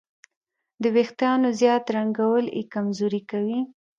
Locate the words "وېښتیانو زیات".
0.95-1.83